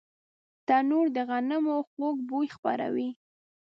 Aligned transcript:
تنور 0.67 1.05
د 1.15 1.17
غنمو 1.29 1.77
خوږ 1.89 2.17
بوی 2.29 2.47
خپروي 2.55 3.09